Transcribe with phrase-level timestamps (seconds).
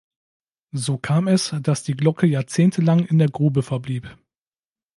[0.73, 4.17] So kam es, dass die Glocke jahrzehntelang in der Grube verblieb.